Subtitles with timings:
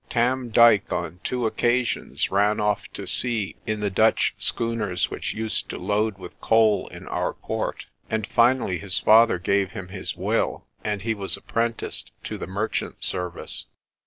[0.09, 5.69] Tam Dyke on two occasions ran off to sea in the Dutch schooners which used
[5.69, 10.65] to load with coal in our port; and finally his father gave him his will,
[10.83, 13.67] and he was apprenticed to the merchant service.